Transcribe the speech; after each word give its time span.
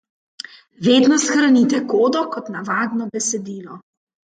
Vedno 0.87 1.19
shranite 1.25 1.83
kodo 1.95 2.27
kot 2.35 2.53
navadno 2.59 3.13
besedilo. 3.17 3.85